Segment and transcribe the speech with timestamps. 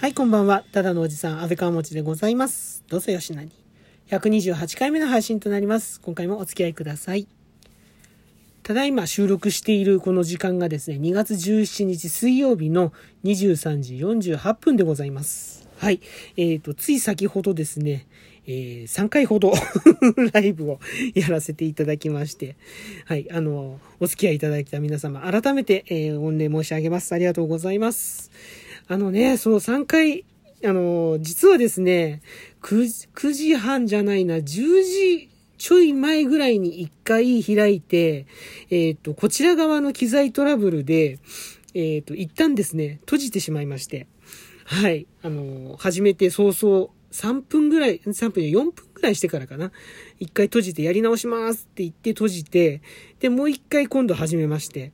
[0.00, 0.64] はい、こんばんは。
[0.72, 2.82] ただのおじさん、安倍川持でございます。
[2.88, 3.50] どうぞよしなに。
[4.08, 6.00] 128回目の配信となります。
[6.00, 7.28] 今回もお付き合いください。
[8.62, 15.68] ただいま収録しているこの時間がですね、2月17日水曜日の23時48分でございます。
[15.76, 16.00] はい。
[16.38, 18.06] えっ、と、つい先ほどですね、
[18.46, 19.52] えー3回ほど
[20.32, 20.80] ライブを
[21.14, 22.56] やらせていただきまして、
[23.04, 27.14] はい、あの、お付き合いいただいた皆様、改めて、えー御礼申し上げます。
[27.14, 28.30] ありがとうございます。
[28.90, 30.24] あのね、その3回、
[30.64, 32.22] あの、実はですね、
[32.60, 38.26] 9時 ,9 時半じゃないな、10時ちょい前ぐらいに1回開いて、
[38.68, 41.20] えっ、と、こちら側の機材トラブルで、
[41.72, 44.08] えっ、と、一旦ですね、閉じてしまいまして、
[44.64, 49.70] はい、あの、始めて早々、3分ぐらい、3分、4分ぐらいしてからかな。
[50.18, 52.82] 一回閉じてやり直しますって言って閉じて、
[53.20, 54.90] で、もう一回今度始めまして。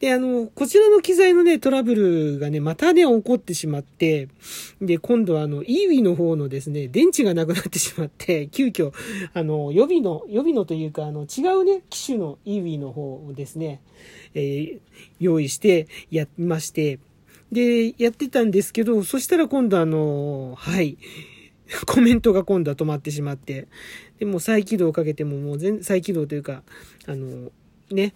[0.00, 4.28] で、あの、こちらの機材のね、トラブルがね、またね、起こってしまって、
[4.80, 8.92] で、今度はあの、EWI の方のですね、電池がなくなってしまって、急遽、
[9.34, 13.80] あの、予備の、予備のというか、あの、違うね、機種の EWI の方をですね、
[14.34, 14.78] えー
[15.20, 16.98] 用意してやりまして、
[17.52, 20.98] で、やってたんですけど、そしたら今度あの、はい、
[21.86, 23.68] コメントが今度は止まってしまって、
[24.18, 26.62] でも再起動をかけてももう全、再起動というか、
[27.06, 27.50] あの、
[27.90, 28.14] ね、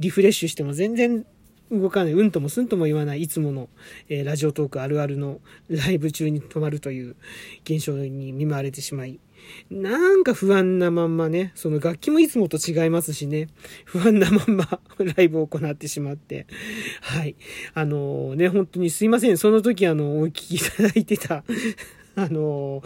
[0.00, 1.24] リフレッシュしても全然
[1.70, 3.68] 動かない、うんともすんとも言わない、いつもの、
[4.08, 7.16] えーラジオトークあるあるのライブ中に止まるという
[7.64, 9.20] 現象に見舞われてしまい、
[9.70, 13.48] なんか不安なまんまね、その楽器もいつもと違いますしね、
[13.84, 14.80] 不安なまんま
[15.16, 16.46] ライブを行ってしまって、
[17.00, 17.36] はい。
[17.74, 19.36] あのね、本当にすいません。
[19.36, 21.44] その時あの、お聞きいただいてた、
[22.16, 22.82] あの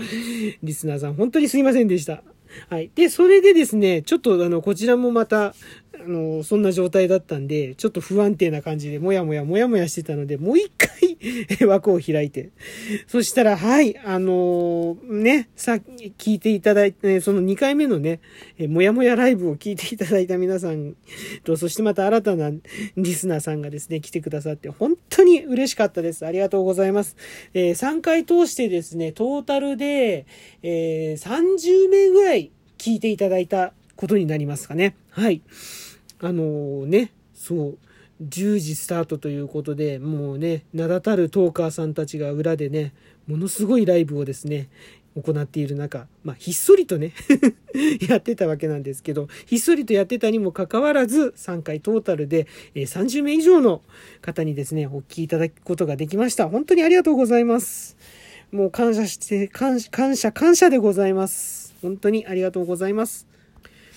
[0.62, 2.22] リスナーさん、本当にすいませんでした。
[2.68, 2.90] はい。
[2.94, 5.54] で、それでですね、ちょっとあの、こちらもまた、
[6.00, 11.18] あの、そんな状態だったんで、ちょっと不安定な感じで、もやもやもやもやしてたので、もう一回
[11.68, 12.50] 枠を開いて。
[13.06, 18.20] そしたら、はい、あのね、さっき聞いていただいて、その2回目のね、
[18.58, 20.96] もやもやライブを聞いていただいた皆さん
[21.44, 22.52] と、そしてまた新たな
[22.96, 26.26] リスナーさんがですね、来てくださって、本当に嬉しかったです。
[26.26, 27.16] ありがとうございます。
[27.54, 30.26] えー3回通してですね、トータルで、
[30.62, 34.96] えー30名ぐらい聞いていただいたことになりますかね。
[35.10, 35.42] はい。
[36.20, 37.78] あのね、そう、
[38.22, 42.92] 10時スタートということで、もうね、名だたるトーカーさんたちが裏でね、
[43.26, 44.68] ものすごいライブをですね、
[45.14, 47.12] 行っている中、まあ、ひっそりとね、
[48.08, 53.82] やってたわけなんですけど、ひっそりとやってたにもかかわらず、3回トータルで、え30名以上の
[54.22, 56.48] 方にですね、お聞きいただくことができました。
[56.48, 57.96] 本当にありがとうございます。
[58.50, 61.74] もう感謝して、感謝、感謝、感謝でございます。
[61.82, 63.31] 本当にありがとうございます。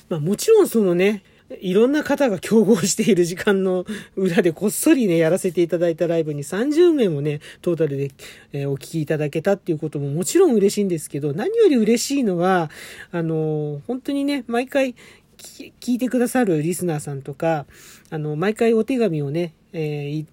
[0.09, 1.23] まあもちろんそのね、
[1.61, 3.85] いろんな方が競合している時間の
[4.15, 8.11] 裏でこっそりね、やらせていただいたライブに30名もね、トータルで、
[8.51, 12.71] えーお聞きいただけたっていうことももちろん嬉しいんですけど、何より嬉しいのは、
[13.11, 14.95] あのー本当にね、毎回
[15.37, 17.65] 聞いてくださるリスナーさんとか、
[18.09, 20.25] あの、毎回お手紙をね、えー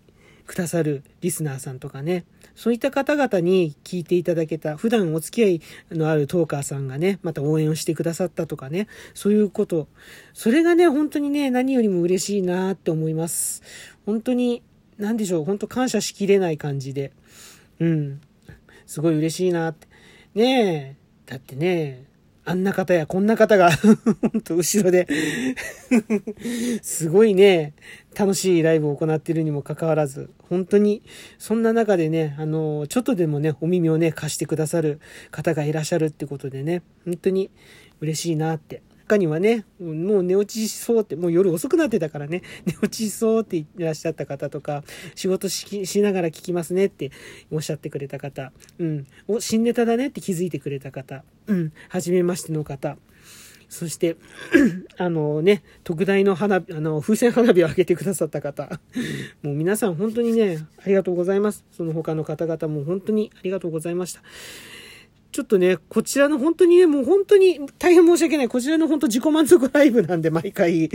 [0.47, 5.49] くださるリスナーさんとかね、そういった方々に聞いていただけた、普段お付き合
[5.93, 9.89] いのあるトーカーさんがね、また応援をしてくださったとかね、そういうこと。
[10.35, 13.63] それがね、本当にね、何よりも嬉しいなって思います。
[14.05, 14.63] 本当に、
[14.99, 17.13] なんでしょう、本当感謝しきれない感じで。
[17.81, 18.21] うん。
[18.87, 19.89] すごい嬉しいなって。
[20.35, 22.05] ねえ、だってね、
[22.45, 23.71] あんな方やこんな方が、
[24.33, 25.07] 本当後ろで、
[26.83, 27.75] すごいね、
[28.19, 31.03] 楽しいライブを行っているにもかかわらず、本当に、
[31.39, 34.99] そんな中でね、あの、ちょっとでもね、お耳をね、貸してくださる
[35.31, 37.51] 方がいらっしゃるってことでね、本当に
[38.01, 38.83] 嬉しいなって。
[39.13, 44.85] 他にはね、もう寝落ちしそうって、もう夜遅くなってたからね、 寝落ちしそうって言ってらっしゃった方とか、
[45.15, 47.11] 仕事ししながら聞きますねって
[47.51, 52.97] おっしゃってくれた方、うん、お、新ネタだねって気づいてくれた方、うん、初めましての方、
[53.69, 54.17] そして、
[54.97, 58.81] あのね、特大の花、あの、風船花火を上げてくださった方。
[59.43, 61.67] もう皆さん本当にね、ありがとうございます。
[61.71, 64.23] その他の方々も本当にありがとうございました。
[65.33, 68.49] ちょっとね、こちらの本当にね、もう本当に大変申し訳ない。
[68.49, 70.91] こちらの本当自己満足ライブなんで、毎回。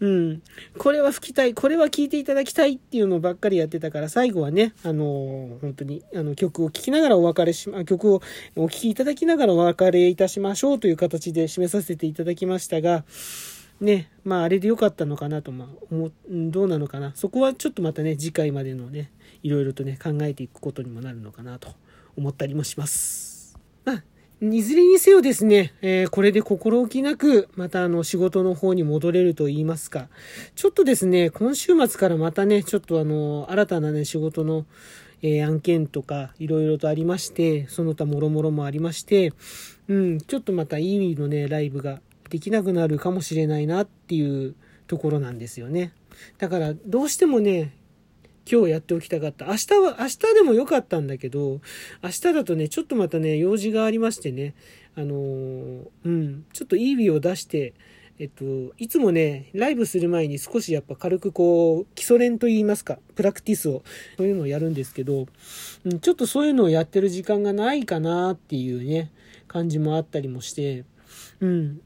[0.00, 0.42] うん。
[0.78, 8.22] これは吹きたい、これは聞いていただきたいっていうのばっかりやってたから、最後はね、あのー本当に、あの、曲を聴きながらお別れしま、曲を
[8.56, 13.04] お聴きいただきながらお別れいたしましょうという形で締めさせていただきましたが、
[13.80, 17.12] ね、まああれで良かったのかなと、まあ思、どうなのかな。
[17.14, 19.10] そこはちょっとまたね、次回までのね、
[19.42, 21.68] いろいろとね、考えていくことにもなるのかなと
[22.16, 23.33] 思ったりもします。
[23.84, 24.02] ま、
[24.40, 30.08] いずれにせよですね、えーこれで心置きなく、またあの仕事の方に戻れると言いますか、
[30.54, 34.66] ちょっとですね、今週末からまたね、ちょっとあの、新たなね、仕事の、
[35.22, 39.32] えー、案件とかいろいろとありまして、その他もろもろもありまして、
[39.88, 44.54] うん、ちょっとまたいい意味のね、ライブができなくなるかもしれないなっていう
[44.86, 45.92] ところなんですよね。
[46.38, 47.72] だからどうしてもね、
[48.50, 49.46] 今日やっておきたかった。
[49.46, 51.60] 明日は、明日でもよかったんだけど、
[52.02, 54.54] 明日だとね、ちょっとまたね、用事がありましてね、
[54.96, 57.74] あのー、うん、ちょっといい日を出して、
[58.18, 58.44] えっと、
[58.78, 63.82] いつもね、ライブする前に少しやっぱ軽くこう、基礎練と言いますか、プラクティスを、
[64.16, 65.26] そういうのをやるんですけど、
[65.84, 69.10] うん、ちょっとそういうのをやってる時間がないかなっていうね、
[69.48, 70.84] 感じもあったりもして、
[71.40, 71.80] うん。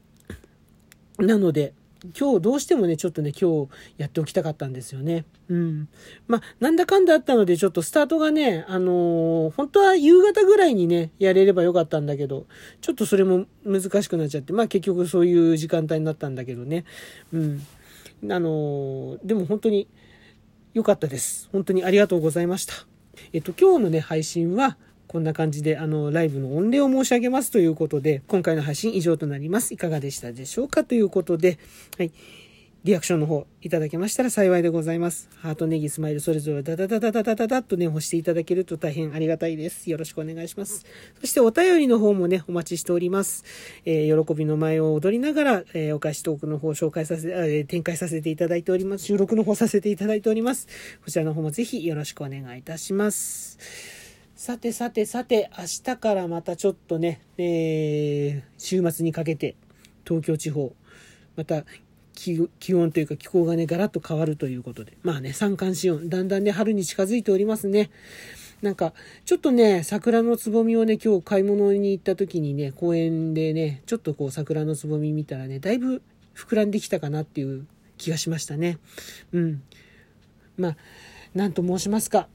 [1.17, 1.73] なので、
[2.17, 5.25] 今日どうしてもね、ちょっとね、今日やっておきたかったんですよね。
[5.49, 5.89] うん。
[6.27, 12.47] まあ、なんだかんだあったので、ちょっとスタートがね、あのー、本当は夕方ぐらいにね、やれればよかったんだけど、
[12.79, 16.85] ちょっとそれも難しくなっちゃって、まあ結局そういう時間帯になったんだけどね。
[17.33, 17.61] うん。
[18.29, 19.87] あのー、でも本当に
[20.73, 21.49] 良かったです。
[21.51, 22.73] 本当にありがとうございました。
[23.33, 24.77] えっと、今日のね、配信は、
[25.09, 29.73] こんな感じで、あの、ライブの御礼を申し上げますということで、今回の配信以上となります。
[29.73, 30.83] いかがでしたでしょうか？
[30.83, 31.57] ということで、
[31.97, 32.11] はい。
[32.85, 35.27] リアクションの方いただけましたら幸いでございます。
[35.35, 39.89] ハート、ネギ、スマイル、それぞれダダダダダダダダッとね、押していただけると大変ありがたいです。
[39.89, 40.85] よろしくお願いします。
[41.19, 43.43] そしてお便りの方もね、お待ちしております。
[43.83, 49.03] えー、喜びの前を踊りながら、えー、お菓子トークの方を紹介させ、えー、展開させていただいております。
[49.03, 50.67] 収録の方させていただいております。
[51.03, 53.59] こちらの方もぜひよろしくお願いいたします。
[54.39, 59.57] さてさてさて、明日からまたちょっとね、えー、週末にかけて、
[60.07, 60.73] 東京地方、
[61.35, 61.65] また
[62.13, 64.93] 気温というか気候がね、ガラッと変わるということで。
[65.03, 67.89] まあね、三寒四温、だんだんね、春に近づいておりますね。
[68.61, 68.93] なんか、
[69.25, 76.01] ちょっとね、桜のつぼみをね、今日買い物に行った時にね、公園でね、ちょっとこう桜のつぼみ見たらね、だいぶ
[76.33, 78.77] 膨らんできたかなっていう気がしましたね。
[79.33, 79.63] うん。
[80.55, 80.77] まあ、
[81.35, 82.29] なんと申しますか。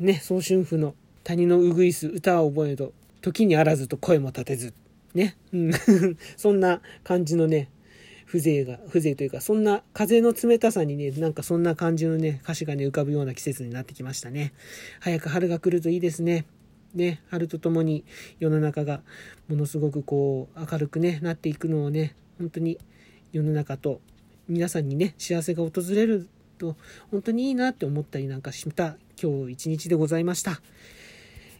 [0.00, 0.96] ね、早春婦の
[1.26, 4.74] 谷のうぐいす歌は覚えど、時にあらずと声も立てず。
[5.12, 5.36] ね。
[5.52, 5.72] うん、
[6.38, 7.68] そんな感じのね、
[8.26, 14.52] 風情が、風情というか、そんな風の冷たさにね、なんかそんな感じのね、歌詞がね、浮かぶような季節になってきましたね。
[15.00, 16.46] 早く春が来るといいですね。
[16.94, 18.04] ね、春とともに
[18.38, 19.02] 世の中が
[19.48, 22.78] ものすごくこう明るくね、なっていくのをね、本当に
[23.32, 24.00] 世の中と
[24.48, 26.76] 皆さんにね、幸せが訪れると
[27.10, 30.60] 本当にいいなって思ったりなんかした今日一日でございました。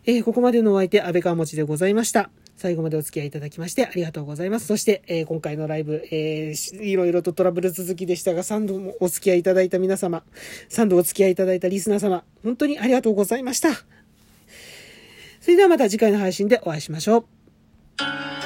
[0.09, 2.31] えー、ここまでのお相手、安倍川持でございました。
[2.55, 4.67] 最後までお付き合いいただきましてありがとうございます。
[4.67, 10.23] そして、えー、今回のライブ、えー、いろいろとトラブル続きでしたが、3度もお付き合いいただいた皆様、
[10.71, 13.75] 3度お付き合いいただいたリスナー様、本当にありがとうございました。
[15.41, 18.46] それではまた次回の配信でお会いしましょう。